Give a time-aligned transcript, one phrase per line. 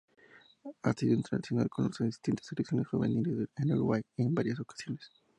[0.81, 5.11] Ha sido internacional con las distintas Selecciones juveniles de Uruguay en varias ocasiones.